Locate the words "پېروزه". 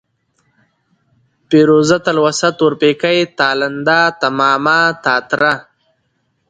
1.47-1.97